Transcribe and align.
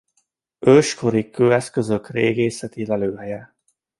Őskori 0.59 1.29
kőeszközök 1.29 2.09
régészeti 2.09 2.85
lelőhelye. 2.85 3.55